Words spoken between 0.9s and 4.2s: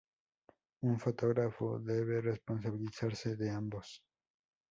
fotógrafo debe responsabilizarse de ambos"".